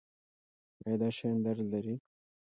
ایا 0.83 0.95
دا 1.01 1.07
شیان 1.17 1.37
درد 1.45 1.61
لري؟ 1.73 1.95